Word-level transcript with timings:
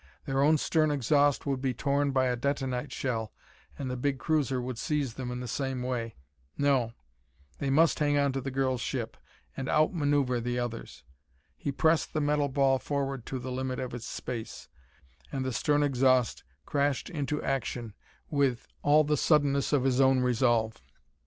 Their 0.25 0.41
own 0.41 0.57
stern 0.57 0.89
exhaust 0.89 1.45
would 1.45 1.61
be 1.61 1.75
torn 1.75 2.09
by 2.09 2.25
a 2.25 2.35
detonite 2.35 2.91
shell, 2.91 3.31
and 3.77 3.87
the 3.87 3.95
big 3.95 4.17
cruiser 4.17 4.59
would 4.59 4.79
seize 4.79 5.13
them 5.13 5.29
in 5.29 5.41
the 5.41 5.47
same 5.47 5.83
way. 5.83 6.15
No 6.57 6.93
they 7.59 7.69
must 7.69 7.99
hang 7.99 8.17
onto 8.17 8.41
the 8.41 8.49
girl's 8.49 8.81
ship 8.81 9.15
and 9.55 9.69
outmaneuver 9.69 10.39
the 10.39 10.57
others. 10.57 11.03
He 11.55 11.71
pressed 11.71 12.13
the 12.13 12.19
metal 12.19 12.49
ball 12.49 12.79
forward 12.79 13.27
to 13.27 13.37
the 13.37 13.51
limit 13.51 13.77
of 13.77 13.93
its 13.93 14.07
space, 14.07 14.69
and 15.31 15.45
the 15.45 15.53
stern 15.53 15.83
exhaust 15.83 16.43
crashed 16.65 17.07
into 17.07 17.39
action 17.43 17.93
with 18.31 18.65
all 18.81 19.03
the 19.03 19.15
suddenness 19.17 19.71
of 19.71 19.83
his 19.83 20.01
own 20.01 20.21
resolve. 20.21 20.81